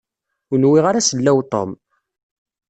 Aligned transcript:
Ur 0.51 0.57
nwiɣ 0.59 0.85
ara 0.87 1.07
sellaw 1.09 1.39
Tom. 1.51 1.71